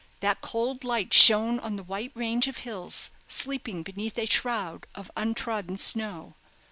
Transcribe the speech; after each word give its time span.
That 0.21 0.41
cold 0.41 0.83
light 0.83 1.13
shone 1.13 1.59
on 1.59 1.75
the 1.75 1.83
white 1.83 2.11
range 2.15 2.47
of 2.47 2.57
hills 2.65 3.11
sleeping 3.27 3.83
beneath 3.83 4.17
a 4.17 4.25
shroud 4.25 4.87
of 4.95 5.11
untrodden 5.15 5.77
snow. 5.77 6.33